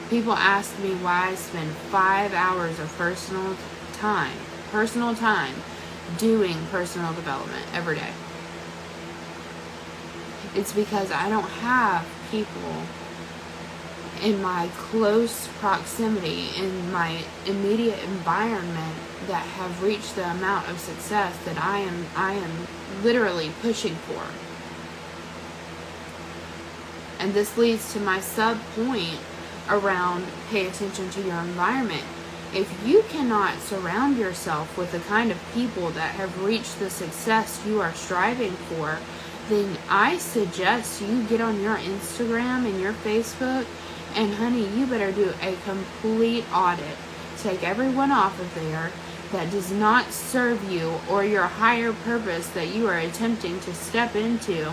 People 0.09 0.33
ask 0.33 0.79
me 0.81 0.95
why 0.97 1.29
I 1.29 1.35
spend 1.35 1.71
five 1.91 2.35
hours 2.35 2.79
of 2.79 2.95
personal 2.97 3.57
time, 3.95 4.37
personal 4.71 5.15
time, 5.15 5.55
doing 6.19 6.57
personal 6.71 7.13
development 7.13 7.65
every 7.73 7.97
day. 7.97 8.13
It's 10.55 10.73
because 10.73 11.11
I 11.11 11.29
don't 11.29 11.49
have 11.49 12.07
people 12.31 12.83
in 14.23 14.41
my 14.43 14.69
close 14.77 15.49
proximity, 15.59 16.49
in 16.57 16.93
my 16.93 17.25
immediate 17.47 18.03
environment 18.05 18.95
that 19.27 19.45
have 19.45 19.83
reached 19.83 20.15
the 20.17 20.31
amount 20.31 20.69
of 20.69 20.79
success 20.79 21.37
that 21.45 21.63
I 21.63 21.79
am 21.79 22.07
I 22.17 22.35
am 22.35 22.69
literally 23.03 23.51
pushing 23.63 23.95
for. 23.95 24.23
And 27.19 27.35
this 27.35 27.57
leads 27.57 27.93
to 27.93 28.01
my 28.01 28.21
sub 28.21 28.59
point 28.75 29.19
around 29.69 30.27
pay 30.51 30.67
attention 30.67 31.09
to 31.11 31.23
your 31.23 31.39
environment 31.39 32.05
if 32.55 32.87
you 32.87 33.03
cannot 33.09 33.59
surround 33.61 34.19
yourself 34.19 34.77
with 34.77 34.93
the 34.93 34.99
kind 35.01 35.31
of 35.31 35.39
people 35.55 35.89
that 35.91 36.15
have 36.15 36.45
reached 36.45 36.79
the 36.79 36.91
success 36.91 37.61
you 37.67 37.81
are 37.81 37.95
striving 37.95 38.53
for, 38.53 38.99
then 39.49 39.77
I 39.89 40.19
suggest 40.19 41.03
you 41.03 41.25
get 41.25 41.41
on 41.41 41.61
your 41.61 41.77
Instagram 41.77 42.67
and 42.67 42.81
your 42.81 42.93
Facebook 42.93 43.67
and 44.15 44.35
honey, 44.35 44.69
you 44.79 44.87
better 44.87 45.11
do 45.11 45.33
a 45.41 45.57
complete 45.65 46.45
audit. 46.53 46.97
Take 47.39 47.63
everyone 47.63 48.11
off 48.11 48.39
of 48.39 48.55
there 48.55 48.93
that 49.33 49.51
does 49.51 49.73
not 49.73 50.13
serve 50.13 50.71
you 50.71 51.01
or 51.11 51.25
your 51.25 51.45
higher 51.45 51.93
purpose 51.93 52.49
that 52.51 52.69
you 52.69 52.87
are 52.87 52.99
attempting 52.99 53.59
to 53.61 53.75
step 53.75 54.15
into 54.15 54.73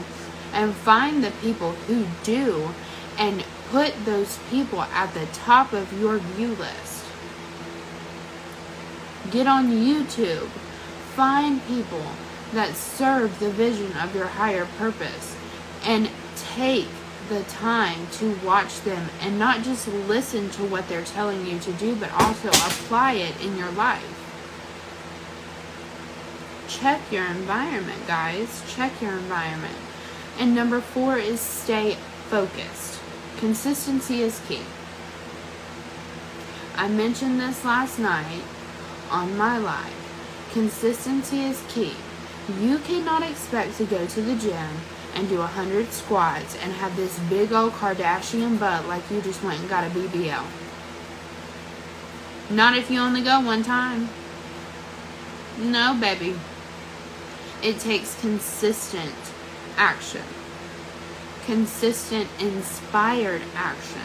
and 0.51 0.73
find 0.73 1.23
the 1.23 1.31
people 1.41 1.71
who 1.88 2.05
do 2.23 2.69
and 3.17 3.45
put 3.69 3.93
those 4.05 4.39
people 4.49 4.81
at 4.81 5.13
the 5.13 5.25
top 5.27 5.71
of 5.71 5.99
your 5.99 6.17
view 6.17 6.49
list. 6.55 7.05
Get 9.31 9.47
on 9.47 9.69
YouTube. 9.69 10.47
Find 11.15 11.65
people 11.67 12.03
that 12.53 12.75
serve 12.75 13.39
the 13.39 13.50
vision 13.50 13.91
of 13.98 14.15
your 14.15 14.27
higher 14.27 14.65
purpose 14.77 15.36
and 15.84 16.10
take 16.36 16.88
the 17.29 17.44
time 17.44 18.08
to 18.13 18.36
watch 18.44 18.82
them 18.82 19.10
and 19.22 19.38
not 19.38 19.63
just 19.63 19.88
listen 19.88 20.50
to 20.50 20.63
what 20.63 20.88
they're 20.89 21.03
telling 21.03 21.46
you 21.46 21.60
to 21.60 21.72
do, 21.74 21.96
but 21.96 22.12
also 22.13 22.50
apply 22.50 23.13
it 23.13 23.39
in 23.41 23.56
your 23.56 23.72
life. 23.72 24.15
Check 26.68 27.00
your 27.12 27.25
environment, 27.25 28.06
guys. 28.08 28.63
Check 28.68 29.00
your 29.01 29.12
environment. 29.12 29.75
And 30.39 30.56
number 30.56 30.82
four 30.82 31.18
is 31.18 31.39
stay 31.39 31.98
focused. 32.29 33.00
Consistency 33.38 34.22
is 34.22 34.41
key. 34.48 34.62
I 36.75 36.88
mentioned 36.88 37.39
this 37.39 37.65
last 37.65 38.00
night 38.00 38.44
on 39.12 39.38
my 39.38 39.58
life. 39.58 40.50
Consistency 40.53 41.41
is 41.41 41.62
key. 41.70 41.94
You 42.58 42.79
cannot 42.79 43.22
expect 43.22 43.77
to 43.77 43.86
go 43.86 44.08
to 44.08 44.22
the 44.22 44.36
gym 44.36 44.82
and 45.13 45.29
do 45.29 45.38
100 45.38 45.91
squats 45.91 46.58
and 46.63 46.74
have 46.74 46.96
this 46.96 47.20
big 47.29 47.53
old 47.53 47.74
Kardashian 47.74 48.60
butt 48.60 48.88
like 48.88 49.10
you 49.12 49.22
just 49.22 49.44
went 49.44 49.60
and 49.60 49.70
got 49.70 49.86
a 49.86 49.89
BBL. 49.91 50.44
Not 52.50 52.75
if 52.75 52.89
you 52.89 53.00
only 53.00 53.22
go 53.22 53.39
one 53.39 53.62
time. 53.62 54.10
No, 55.60 55.96
baby. 56.00 56.39
It 57.62 57.79
takes 57.79 58.20
consistent 58.20 59.13
action. 59.77 60.24
Consistent, 61.46 62.27
inspired 62.39 63.44
action 63.53 64.01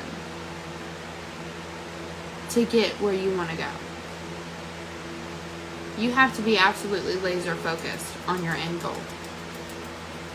to 2.50 2.66
get 2.66 2.90
where 3.00 3.14
you 3.14 3.34
want 3.34 3.50
to 3.50 3.56
go. 3.56 3.68
You 5.96 6.10
have 6.10 6.34
to 6.36 6.42
be 6.42 6.58
absolutely 6.58 7.14
laser 7.16 7.54
focused 7.54 8.16
on 8.26 8.42
your 8.42 8.54
end 8.54 8.82
goal. 8.82 8.96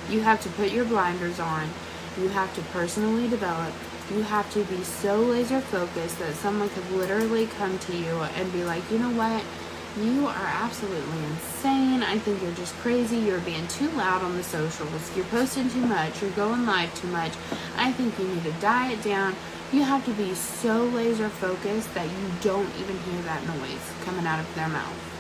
You 0.10 0.22
have 0.22 0.42
to 0.44 0.50
put 0.50 0.72
your 0.72 0.86
blinders 0.86 1.40
on. 1.40 1.70
You 2.18 2.30
have 2.30 2.56
to 2.56 2.62
personally 2.72 3.28
develop. 3.28 3.74
You 4.10 4.24
have 4.24 4.52
to 4.54 4.64
be 4.64 4.84
so 4.84 5.18
laser 5.18 5.60
focused 5.60 6.18
that 6.20 6.34
someone 6.36 6.70
could 6.70 6.90
literally 6.92 7.46
come 7.46 7.78
to 7.78 7.96
you 7.96 8.22
and 8.22 8.52
be 8.54 8.64
like, 8.64 8.90
you 8.90 9.00
know 9.00 9.12
what? 9.12 9.44
You 10.02 10.28
are 10.28 10.48
absolutely 10.48 11.26
insane. 11.26 12.04
I 12.04 12.18
think 12.20 12.42
you're 12.42 12.54
just 12.54 12.74
crazy. 12.76 13.18
You're 13.18 13.40
being 13.42 13.68
too 13.68 13.90
loud 13.90 14.24
on 14.24 14.38
the 14.38 14.44
socials. 14.44 15.16
You're 15.16 15.26
posting 15.26 15.70
too 15.70 15.86
much. 15.86 16.22
You're 16.22 16.32
going 16.32 16.66
live 16.66 16.94
too 16.96 17.08
much. 17.08 17.34
I 17.76 17.92
think 17.92 18.18
you 18.18 18.28
need 18.28 18.44
to 18.44 18.54
diet 18.54 19.04
down. 19.04 19.36
You 19.74 19.84
have 19.84 20.06
to 20.06 20.14
be 20.14 20.34
so 20.36 20.86
laser 20.86 21.28
focused 21.28 21.94
that 21.96 22.06
you 22.06 22.32
don't 22.42 22.70
even 22.80 22.98
hear 23.00 23.22
that 23.24 23.46
noise 23.46 23.94
coming 24.06 24.26
out 24.26 24.40
of 24.40 24.56
their 24.56 24.70
mouth. 24.70 25.19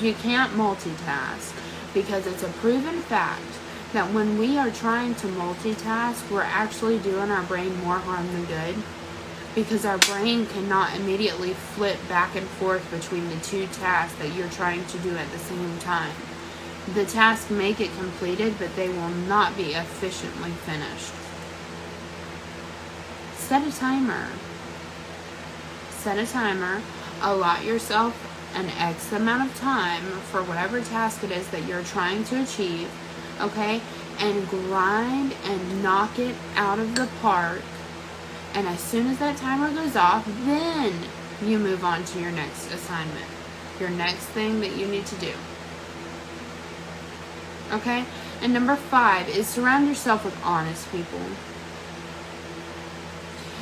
You 0.00 0.14
can't 0.14 0.52
multitask 0.52 1.54
because 1.94 2.26
it's 2.26 2.42
a 2.42 2.48
proven 2.48 3.00
fact 3.02 3.42
that 3.92 4.12
when 4.12 4.38
we 4.38 4.56
are 4.56 4.70
trying 4.70 5.14
to 5.16 5.26
multitask, 5.26 6.30
we're 6.30 6.42
actually 6.42 6.98
doing 6.98 7.30
our 7.30 7.42
brain 7.42 7.76
more 7.82 7.98
harm 7.98 8.26
than 8.32 8.44
good 8.46 8.76
because 9.54 9.84
our 9.84 9.98
brain 9.98 10.46
cannot 10.46 10.96
immediately 10.96 11.52
flip 11.52 11.98
back 12.08 12.34
and 12.34 12.48
forth 12.48 12.90
between 12.90 13.28
the 13.28 13.36
two 13.36 13.66
tasks 13.68 14.18
that 14.18 14.34
you're 14.34 14.48
trying 14.48 14.84
to 14.86 14.98
do 15.00 15.16
at 15.16 15.30
the 15.30 15.38
same 15.38 15.78
time. 15.78 16.12
The 16.94 17.04
tasks 17.04 17.50
may 17.50 17.74
get 17.74 17.94
completed, 17.96 18.58
but 18.58 18.74
they 18.74 18.88
will 18.88 19.10
not 19.10 19.56
be 19.56 19.74
efficiently 19.74 20.50
finished. 20.50 21.12
Set 23.36 23.66
a 23.66 23.76
timer. 23.76 24.28
Set 25.90 26.18
a 26.18 26.26
timer. 26.26 26.80
Allot 27.20 27.64
yourself 27.64 28.31
an 28.54 28.68
X 28.70 29.12
amount 29.12 29.50
of 29.50 29.56
time 29.58 30.02
for 30.30 30.42
whatever 30.42 30.80
task 30.80 31.24
it 31.24 31.30
is 31.30 31.48
that 31.48 31.66
you're 31.66 31.82
trying 31.82 32.24
to 32.24 32.42
achieve, 32.42 32.90
okay? 33.40 33.80
And 34.18 34.48
grind 34.48 35.34
and 35.44 35.82
knock 35.82 36.18
it 36.18 36.34
out 36.54 36.78
of 36.78 36.94
the 36.94 37.08
park. 37.20 37.62
And 38.54 38.66
as 38.66 38.80
soon 38.80 39.06
as 39.06 39.18
that 39.18 39.36
timer 39.36 39.72
goes 39.72 39.96
off, 39.96 40.26
then 40.44 40.94
you 41.42 41.58
move 41.58 41.84
on 41.84 42.04
to 42.04 42.20
your 42.20 42.30
next 42.30 42.72
assignment, 42.72 43.26
your 43.80 43.90
next 43.90 44.24
thing 44.26 44.60
that 44.60 44.76
you 44.76 44.86
need 44.86 45.06
to 45.06 45.14
do. 45.16 45.32
Okay? 47.72 48.04
And 48.42 48.52
number 48.52 48.76
five 48.76 49.28
is 49.28 49.46
surround 49.46 49.88
yourself 49.88 50.24
with 50.24 50.36
honest 50.44 50.90
people. 50.92 51.20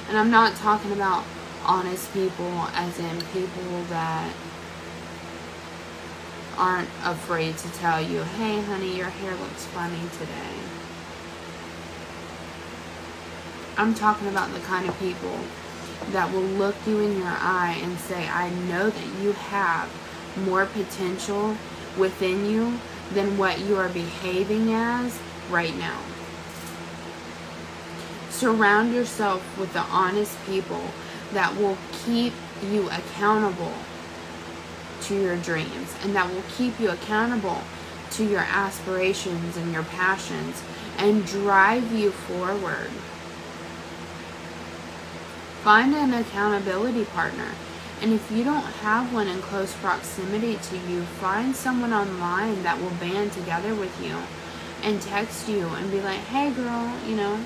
And 0.09 0.19
I'm 0.19 0.31
not 0.31 0.57
talking 0.57 0.91
about 0.93 1.25
honest 1.65 2.13
people 2.13 2.51
as 2.75 2.99
in 2.99 3.21
people 3.33 3.85
that 3.91 4.33
aren't 6.61 6.91
afraid 7.05 7.57
to 7.57 7.69
tell 7.73 8.03
you, 8.03 8.23
hey, 8.23 8.61
honey, 8.61 8.95
your 8.95 9.09
hair 9.09 9.35
looks 9.35 9.65
funny 9.67 9.99
today. 10.19 10.61
I'm 13.79 13.95
talking 13.95 14.29
about 14.29 14.53
the 14.53 14.61
kind 14.61 14.87
of 14.87 14.99
people 14.99 15.39
that 16.11 16.31
will 16.31 16.43
look 16.43 16.77
you 16.87 17.01
in 17.01 17.17
your 17.17 17.35
eye 17.41 17.81
and 17.83 17.99
say, 17.99 18.29
I 18.29 18.51
know 18.51 18.91
that 18.91 19.23
you 19.23 19.33
have 19.33 19.89
more 20.45 20.67
potential 20.67 21.57
within 21.97 22.45
you 22.45 22.79
than 23.15 23.39
what 23.39 23.61
you 23.61 23.79
are 23.79 23.89
behaving 23.89 24.75
as 24.75 25.19
right 25.49 25.75
now. 25.79 25.99
Surround 28.29 28.93
yourself 28.93 29.59
with 29.59 29.73
the 29.73 29.81
honest 29.81 30.37
people 30.45 30.83
that 31.33 31.57
will 31.57 31.79
keep 32.05 32.35
you 32.71 32.91
accountable 32.91 33.73
to 35.11 35.21
your 35.21 35.37
dreams 35.37 35.93
and 36.03 36.15
that 36.15 36.33
will 36.33 36.45
keep 36.57 36.79
you 36.79 36.89
accountable 36.89 37.63
to 38.13 38.25
your 38.25 38.41
aspirations 38.41 39.57
and 39.57 39.73
your 39.73 39.83
passions 39.83 40.63
and 40.99 41.27
drive 41.27 41.93
you 41.93 42.13
forward. 42.13 42.91
Find 45.65 45.95
an 45.95 46.15
accountability 46.15 47.05
partner. 47.07 47.49
And 48.01 48.13
if 48.13 48.31
you 48.31 48.45
don't 48.45 48.65
have 48.65 49.13
one 49.13 49.27
in 49.27 49.43
close 49.43 49.75
proximity 49.75 50.57
to 50.57 50.77
you, 50.89 51.03
find 51.03 51.55
someone 51.55 51.93
online 51.93 52.63
that 52.63 52.81
will 52.81 52.91
band 52.91 53.33
together 53.33 53.75
with 53.75 53.93
you 54.03 54.17
and 54.83 55.03
text 55.03 55.49
you 55.49 55.67
and 55.67 55.91
be 55.91 56.01
like, 56.01 56.21
hey 56.21 56.51
girl, 56.53 56.97
you 57.07 57.17
know, 57.17 57.39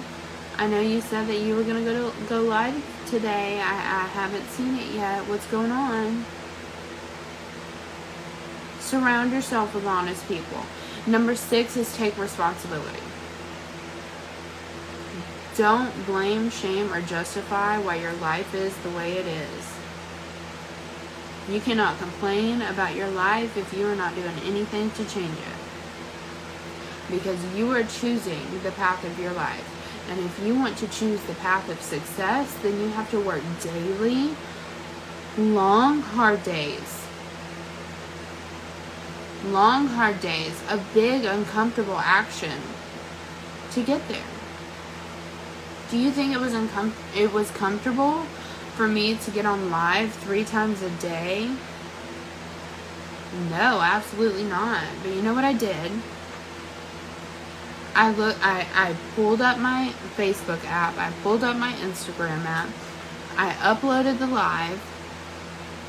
I 0.58 0.68
know 0.68 0.80
you 0.80 1.00
said 1.00 1.26
that 1.28 1.40
you 1.40 1.56
were 1.56 1.64
going 1.64 1.82
to 1.82 1.90
go 1.90 2.10
to 2.10 2.26
go 2.28 2.40
live 2.42 3.06
today. 3.06 3.60
I, 3.60 3.72
I 3.72 4.06
haven't 4.06 4.46
seen 4.50 4.76
it 4.76 4.94
yet. 4.94 5.26
What's 5.28 5.46
going 5.46 5.72
on? 5.72 6.24
Surround 8.84 9.32
yourself 9.32 9.74
with 9.74 9.86
honest 9.86 10.28
people. 10.28 10.60
Number 11.06 11.34
six 11.34 11.74
is 11.74 11.96
take 11.96 12.18
responsibility. 12.18 13.00
Don't 15.56 16.04
blame, 16.04 16.50
shame, 16.50 16.92
or 16.92 17.00
justify 17.00 17.78
why 17.78 17.94
your 17.96 18.12
life 18.12 18.54
is 18.54 18.76
the 18.76 18.90
way 18.90 19.14
it 19.16 19.26
is. 19.26 19.72
You 21.48 21.60
cannot 21.60 21.98
complain 21.98 22.60
about 22.60 22.94
your 22.94 23.08
life 23.08 23.56
if 23.56 23.72
you 23.72 23.86
are 23.86 23.96
not 23.96 24.14
doing 24.14 24.38
anything 24.44 24.90
to 24.90 25.04
change 25.06 25.38
it. 25.38 27.10
Because 27.10 27.42
you 27.56 27.70
are 27.70 27.84
choosing 27.84 28.60
the 28.62 28.72
path 28.72 29.02
of 29.02 29.18
your 29.18 29.32
life. 29.32 29.66
And 30.10 30.20
if 30.20 30.44
you 30.44 30.54
want 30.54 30.76
to 30.76 30.88
choose 30.88 31.22
the 31.22 31.34
path 31.36 31.70
of 31.70 31.80
success, 31.80 32.54
then 32.62 32.78
you 32.78 32.90
have 32.90 33.10
to 33.12 33.20
work 33.20 33.42
daily, 33.62 34.34
long, 35.38 36.02
hard 36.02 36.44
days 36.44 37.03
long, 39.52 39.86
hard 39.88 40.20
days 40.20 40.60
of 40.68 40.82
big, 40.94 41.24
uncomfortable 41.24 41.98
action 41.98 42.60
to 43.72 43.82
get 43.82 44.06
there. 44.08 44.24
Do 45.90 45.98
you 45.98 46.10
think 46.10 46.32
it 46.32 46.40
was 46.40 46.52
uncom- 46.52 46.92
it 47.16 47.32
was 47.32 47.50
comfortable 47.50 48.22
for 48.76 48.88
me 48.88 49.16
to 49.16 49.30
get 49.30 49.46
on 49.46 49.70
live 49.70 50.12
three 50.12 50.44
times 50.44 50.82
a 50.82 50.90
day? 50.90 51.50
No, 53.50 53.80
absolutely 53.80 54.44
not. 54.44 54.84
But 55.02 55.12
you 55.12 55.22
know 55.22 55.34
what 55.34 55.44
I 55.44 55.52
did? 55.52 55.92
I 57.94 58.10
look 58.10 58.36
I, 58.42 58.66
I 58.74 58.96
pulled 59.14 59.40
up 59.40 59.58
my 59.58 59.92
Facebook 60.16 60.64
app, 60.64 60.98
I 60.98 61.12
pulled 61.22 61.44
up 61.44 61.56
my 61.56 61.72
Instagram 61.74 62.44
app, 62.44 62.68
I 63.36 63.52
uploaded 63.52 64.18
the 64.18 64.26
live, 64.26 64.80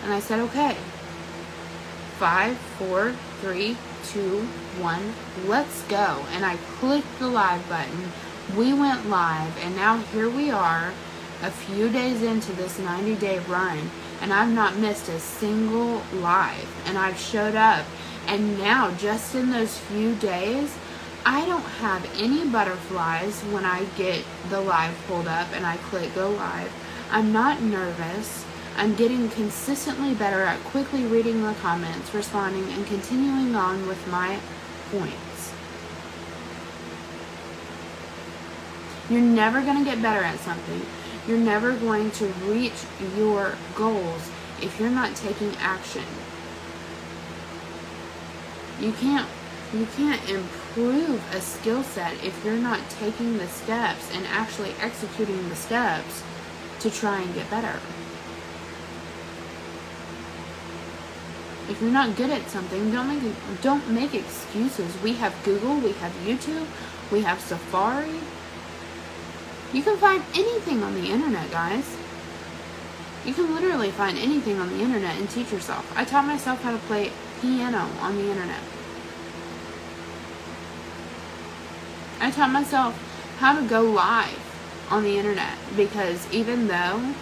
and 0.03 0.13
I 0.13 0.19
said, 0.19 0.39
okay, 0.39 0.75
five, 2.19 2.57
four, 2.77 3.15
three, 3.45 3.77
two, 4.07 4.39
one, 4.79 5.13
let's 5.45 5.83
go. 5.83 6.25
And 6.31 6.43
I 6.43 6.57
clicked 6.79 7.19
the 7.19 7.27
live 7.27 7.69
button. 7.69 8.11
We 8.57 8.73
went 8.73 9.07
live, 9.07 9.55
and 9.59 9.75
now 9.75 9.97
here 9.97 10.31
we 10.31 10.49
are, 10.49 10.91
a 11.43 11.51
few 11.51 11.89
days 11.89 12.23
into 12.23 12.53
this 12.53 12.79
90 12.79 13.15
day 13.17 13.37
run, 13.47 13.91
and 14.19 14.33
I've 14.33 14.51
not 14.51 14.77
missed 14.77 15.09
a 15.09 15.19
single 15.19 16.01
live. 16.13 16.87
And 16.87 16.97
I've 16.97 17.19
showed 17.19 17.53
up, 17.53 17.85
and 18.25 18.57
now 18.57 18.89
just 18.95 19.35
in 19.35 19.51
those 19.51 19.77
few 19.77 20.15
days, 20.15 20.75
I 21.23 21.45
don't 21.45 21.61
have 21.61 22.03
any 22.19 22.47
butterflies 22.49 23.41
when 23.51 23.63
I 23.63 23.83
get 23.95 24.23
the 24.49 24.61
live 24.61 24.95
pulled 25.07 25.27
up 25.27 25.47
and 25.53 25.65
I 25.65 25.77
click 25.77 26.13
go 26.15 26.31
live. 26.31 26.71
I'm 27.11 27.31
not 27.31 27.61
nervous. 27.61 28.44
I'm 28.77 28.95
getting 28.95 29.29
consistently 29.29 30.13
better 30.13 30.41
at 30.41 30.59
quickly 30.65 31.05
reading 31.05 31.43
the 31.43 31.53
comments, 31.55 32.13
responding, 32.13 32.69
and 32.73 32.85
continuing 32.85 33.55
on 33.55 33.87
with 33.87 34.05
my 34.07 34.39
points. 34.91 35.53
You're 39.09 39.21
never 39.21 39.61
going 39.61 39.77
to 39.77 39.85
get 39.85 40.01
better 40.01 40.23
at 40.23 40.39
something. 40.39 40.81
You're 41.27 41.37
never 41.37 41.73
going 41.73 42.11
to 42.11 42.25
reach 42.43 42.83
your 43.17 43.55
goals 43.75 44.29
if 44.61 44.79
you're 44.79 44.89
not 44.89 45.15
taking 45.15 45.55
action. 45.57 46.03
You 48.79 48.91
can't 48.93 49.27
you 49.73 49.87
can't 49.97 50.29
improve 50.29 51.21
a 51.33 51.41
skill 51.41 51.83
set 51.83 52.13
if 52.23 52.45
you're 52.45 52.55
not 52.55 52.79
taking 52.91 53.37
the 53.37 53.47
steps 53.47 54.09
and 54.13 54.25
actually 54.27 54.73
executing 54.79 55.49
the 55.49 55.55
steps 55.55 56.23
to 56.79 56.91
try 56.91 57.21
and 57.21 57.33
get 57.33 57.49
better. 57.49 57.79
If 61.67 61.81
you're 61.81 61.91
not 61.91 62.15
good 62.15 62.29
at 62.29 62.47
something, 62.49 62.91
don't 62.91 63.07
make 63.07 63.61
don't 63.61 63.89
make 63.89 64.13
excuses. 64.13 65.01
We 65.01 65.13
have 65.13 65.33
Google, 65.43 65.77
we 65.77 65.93
have 65.93 66.11
YouTube, 66.25 66.67
we 67.11 67.21
have 67.21 67.39
Safari. 67.39 68.19
You 69.73 69.81
can 69.81 69.97
find 69.97 70.23
anything 70.35 70.83
on 70.83 70.93
the 70.93 71.09
internet, 71.09 71.49
guys. 71.51 71.97
You 73.25 73.33
can 73.33 73.53
literally 73.55 73.89
find 73.89 74.17
anything 74.17 74.59
on 74.59 74.69
the 74.69 74.83
internet 74.83 75.17
and 75.17 75.27
teach 75.29 75.51
yourself. 75.51 75.91
I 75.97 76.05
taught 76.05 76.27
myself 76.27 76.61
how 76.61 76.71
to 76.71 76.77
play 76.77 77.11
piano 77.41 77.89
on 77.99 78.15
the 78.15 78.29
internet. 78.29 78.61
I 82.19 82.29
taught 82.29 82.51
myself 82.51 82.95
how 83.39 83.59
to 83.59 83.67
go 83.67 83.81
live 83.81 84.39
on 84.89 85.03
the 85.03 85.17
internet 85.17 85.57
because 85.75 86.31
even 86.31 86.67
though 86.67 87.13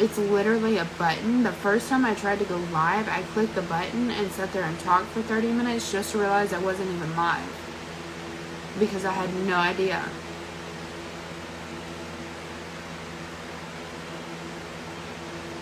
it's 0.00 0.16
literally 0.16 0.78
a 0.78 0.86
button, 0.98 1.42
the 1.42 1.52
first 1.52 1.90
time 1.90 2.06
I 2.06 2.14
tried 2.14 2.38
to 2.38 2.46
go 2.46 2.56
live, 2.72 3.06
I 3.06 3.22
clicked 3.34 3.54
the 3.54 3.62
button 3.62 4.10
and 4.10 4.32
sat 4.32 4.50
there 4.54 4.64
and 4.64 4.78
talked 4.80 5.08
for 5.08 5.20
30 5.20 5.52
minutes 5.52 5.92
just 5.92 6.12
to 6.12 6.18
realize 6.18 6.54
I 6.54 6.58
wasn't 6.58 6.90
even 6.90 7.14
live 7.16 7.46
because 8.78 9.04
I 9.04 9.12
had 9.12 9.32
no 9.46 9.56
idea. 9.56 10.02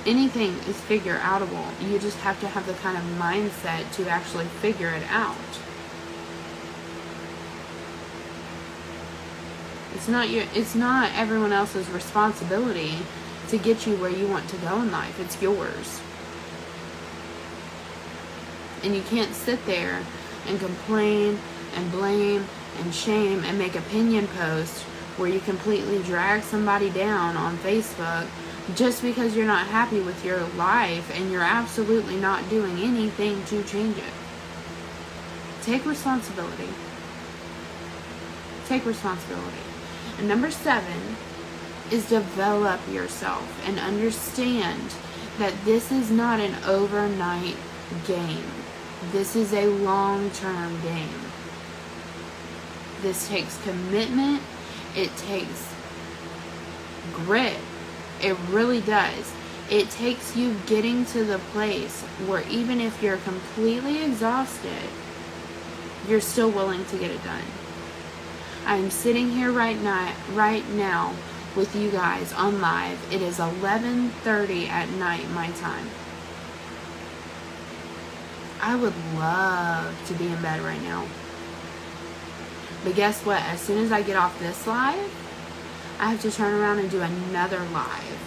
Anything 0.07 0.53
is 0.71 0.81
figure 0.83 1.19
outable. 1.19 1.67
You 1.83 1.99
just 1.99 2.19
have 2.19 2.39
to 2.41 2.47
have 2.47 2.65
the 2.65 2.75
kind 2.75 2.97
of 2.97 3.03
mindset 3.19 3.93
to 3.95 4.09
actually 4.09 4.47
figure 4.47 4.91
it 4.91 5.03
out. 5.11 5.35
It's 9.95 10.07
not 10.07 10.31
your 10.31 10.45
it's 10.55 10.77
not 10.77 11.11
everyone 11.17 11.53
else's 11.53 11.91
responsibility 11.91 12.99
to 13.49 13.59
get 13.59 13.87
you 13.87 13.97
where 13.97 14.11
you 14.11 14.27
want 14.27 14.49
to 14.51 14.57
go 14.59 14.81
in 14.81 14.91
life. 14.91 15.19
It's 15.21 15.41
yours. 15.41 16.01
And 18.83 18.95
you 18.95 19.03
can't 19.03 19.35
sit 19.35 19.65
there 19.67 20.03
and 20.47 20.61
complain 20.61 21.39
and 21.75 21.91
blame 21.91 22.47
and 22.81 22.95
shame 22.95 23.43
and 23.45 23.59
make 23.59 23.75
opinion 23.75 24.29
posts 24.29 24.83
where 25.17 25.29
you 25.29 25.41
completely 25.41 26.03
drag 26.05 26.43
somebody 26.43 26.91
down 26.91 27.37
on 27.37 27.57
Facebook 27.59 28.29
just 28.75 29.03
because 29.03 29.35
you're 29.35 29.47
not 29.47 29.67
happy 29.67 30.01
with 30.01 30.25
your 30.25 30.41
life 30.57 31.11
and 31.17 31.33
you're 31.33 31.43
absolutely 31.43 32.17
not 32.17 32.49
doing 32.51 32.79
anything 32.79 33.43
to 33.47 33.63
change 33.65 33.97
it. 33.97 34.13
Take 35.63 35.85
responsibility. 35.87 36.69
Take 38.67 38.85
responsibility. 38.85 39.57
And 40.19 40.29
number 40.29 40.51
seven 40.51 41.17
is 41.93 42.09
develop 42.09 42.81
yourself 42.93 43.67
and 43.67 43.79
understand 43.79 44.95
that 45.39 45.55
this 45.65 45.93
is 45.93 46.11
not 46.11 46.41
an 46.41 46.55
overnight 46.65 47.57
game. 48.07 48.45
This 49.13 49.37
is 49.37 49.53
a 49.53 49.67
long 49.67 50.31
term 50.31 50.81
game. 50.83 51.09
This 53.01 53.29
takes 53.29 53.63
commitment, 53.63 54.43
it 54.97 55.17
takes 55.17 55.73
grit. 57.13 57.57
It 58.21 58.37
really 58.51 58.81
does. 58.81 59.33
It 59.71 59.91
takes 59.91 60.37
you 60.37 60.57
getting 60.67 61.05
to 61.07 61.25
the 61.25 61.39
place 61.39 62.03
where 62.27 62.43
even 62.49 62.81
if 62.81 63.03
you're 63.03 63.19
completely 63.19 64.03
exhausted, 64.03 64.89
you're 66.09 66.21
still 66.21 66.51
willing 66.51 66.85
to 66.87 66.99
get 66.99 67.11
it 67.11 67.23
done. 67.23 67.45
I'm 68.67 68.91
sitting 68.91 69.31
here 69.31 69.53
right 69.53 69.81
now, 69.81 70.13
right 70.35 70.69
now 70.71 71.15
with 71.57 71.75
you 71.75 71.91
guys 71.91 72.33
on 72.33 72.61
live. 72.61 72.99
It 73.13 73.23
is 73.23 73.39
11:30 73.39 74.69
at 74.69 74.89
night 74.91 75.31
my 75.31 75.51
time. 75.51 75.91
I 78.61 78.75
would 78.75 78.95
love 79.17 79.95
to 80.07 80.15
be 80.15 80.27
in 80.27 80.43
bed 80.43 80.61
right 80.63 80.83
now. 80.83 81.07
But 82.85 82.95
guess 82.95 83.25
what? 83.25 83.43
As 83.43 83.61
soon 83.61 83.85
as 83.85 83.93
I 83.93 84.03
get 84.03 84.17
off 84.17 84.39
this 84.39 84.67
live, 84.67 85.11
I 85.99 86.11
have 86.11 86.23
to 86.23 86.31
turn 86.31 86.55
around 86.55 86.79
and 86.79 86.91
do 86.91 87.01
another 87.01 87.61
live. 87.73 88.19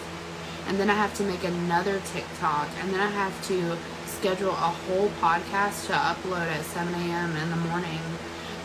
And 0.67 0.79
then 0.79 0.89
I 0.89 0.93
have 0.93 1.13
to 1.15 1.23
make 1.23 1.43
another 1.43 2.01
TikTok. 2.13 2.69
And 2.81 2.93
then 2.93 2.99
I 2.99 3.09
have 3.09 3.45
to 3.47 3.77
schedule 4.05 4.51
a 4.51 4.73
whole 4.85 5.09
podcast 5.21 5.87
to 5.87 5.93
upload 5.93 6.47
at 6.47 6.63
7 6.65 6.93
a.m. 6.93 7.35
in 7.35 7.49
the 7.49 7.55
morning. 7.55 7.99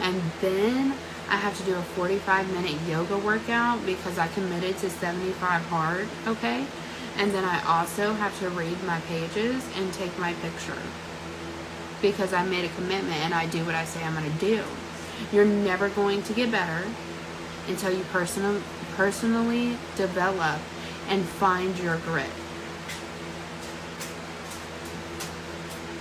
And 0.01 0.21
then 0.41 0.95
I 1.29 1.37
have 1.37 1.57
to 1.59 1.65
do 1.65 1.75
a 1.75 1.83
45 1.83 2.53
minute 2.53 2.77
yoga 2.89 3.19
workout 3.19 3.85
because 3.85 4.19
I 4.19 4.29
committed 4.29 4.79
to 4.79 4.91
75 4.91 5.63
hard, 5.67 6.09
okay? 6.27 6.65
And 7.19 7.33
then 7.33 7.45
I 7.45 7.65
also 7.67 8.13
have 8.13 8.39
to 8.41 8.51
read 8.51 8.83
my 8.85 9.01
pages 9.01 9.67
and 9.77 9.93
take 9.93 10.17
my 10.19 10.35
picture 10.35 10.79
because 12.03 12.33
I 12.33 12.45
made 12.45 12.65
a 12.65 12.69
commitment 12.75 13.17
and 13.23 13.35
I 13.35 13.47
do 13.47 13.65
what 13.65 13.75
I 13.75 13.85
say 13.85 14.03
I'm 14.05 14.15
going 14.15 14.31
to 14.31 14.39
do. 14.39 14.63
You're 15.33 15.47
never 15.47 15.89
going 15.89 16.23
to 16.25 16.33
get 16.33 16.51
better 16.51 16.87
until 17.69 17.97
you 17.97 18.05
personal, 18.05 18.61
personally 18.95 19.77
develop 19.97 20.61
and 21.09 21.25
find 21.25 21.77
your 21.79 21.97
grit. 21.99 22.31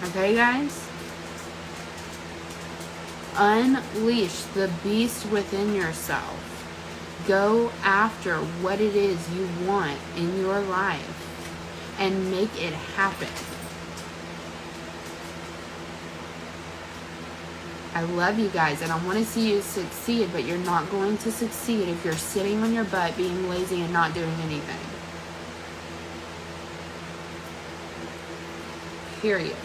Okay, 0.09 0.35
guys? 0.35 0.84
Unleash 3.37 4.43
the 4.53 4.71
beast 4.81 5.25
within 5.29 5.75
yourself. 5.75 6.41
Go 7.27 7.71
after 7.83 8.37
what 8.37 8.79
it 8.79 8.95
is 8.95 9.29
you 9.35 9.49
want 9.67 9.99
in 10.15 10.39
your 10.39 10.61
life 10.61 11.95
and 11.99 12.31
make 12.31 12.61
it 12.61 12.73
happen. 12.73 13.27
I 17.93 18.03
love 18.03 18.37
you 18.39 18.49
guys 18.49 18.81
and 18.81 18.91
I 18.91 19.03
want 19.05 19.19
to 19.19 19.25
see 19.25 19.51
you 19.51 19.61
succeed, 19.61 20.29
but 20.31 20.43
you're 20.45 20.57
not 20.57 20.89
going 20.91 21.17
to 21.19 21.31
succeed 21.31 21.87
if 21.87 22.03
you're 22.03 22.13
sitting 22.13 22.61
on 22.61 22.73
your 22.73 22.83
butt 22.85 23.15
being 23.17 23.49
lazy 23.49 23.81
and 23.81 23.91
not 23.93 24.13
doing 24.13 24.33
anything. 24.43 24.79
Period. 29.21 29.55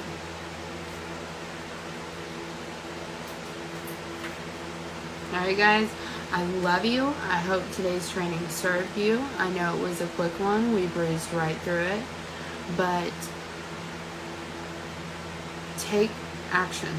Alright 5.32 5.56
guys, 5.56 5.88
I 6.32 6.42
love 6.42 6.84
you. 6.84 7.06
I 7.06 7.38
hope 7.38 7.62
today's 7.70 8.10
training 8.10 8.48
served 8.48 8.98
you. 8.98 9.24
I 9.38 9.48
know 9.50 9.76
it 9.76 9.80
was 9.80 10.00
a 10.00 10.06
quick 10.08 10.32
one. 10.40 10.74
We 10.74 10.88
breezed 10.88 11.32
right 11.32 11.56
through 11.58 11.82
it. 11.82 12.02
But 12.76 13.12
take 15.78 16.10
action. 16.50 16.92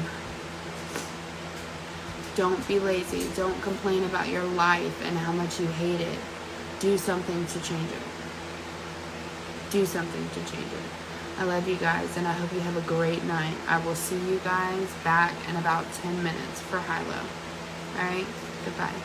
Don't 2.34 2.66
be 2.66 2.78
lazy. 2.78 3.28
Don't 3.36 3.60
complain 3.60 4.02
about 4.04 4.28
your 4.28 4.44
life 4.44 5.04
and 5.04 5.18
how 5.18 5.32
much 5.32 5.60
you 5.60 5.66
hate 5.66 6.00
it. 6.00 6.18
Do 6.80 6.96
something 6.96 7.44
to 7.44 7.60
change 7.60 7.90
it. 7.90 8.02
Do 9.70 9.84
something 9.84 10.26
to 10.30 10.50
change 10.50 10.72
it. 10.72 11.38
I 11.38 11.44
love 11.44 11.68
you 11.68 11.76
guys 11.76 12.16
and 12.16 12.26
I 12.26 12.32
hope 12.32 12.50
you 12.54 12.60
have 12.60 12.78
a 12.78 12.88
great 12.88 13.24
night. 13.24 13.56
I 13.68 13.84
will 13.84 13.94
see 13.94 14.18
you 14.30 14.40
guys 14.42 14.88
back 15.04 15.34
in 15.50 15.56
about 15.56 15.84
10 15.92 16.22
minutes 16.24 16.62
for 16.62 16.78
high 16.78 17.02
low. 17.02 17.41
Alright, 17.96 18.34
goodbye. 18.64 19.04